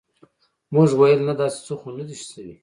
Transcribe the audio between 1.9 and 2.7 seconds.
نه دي شوي.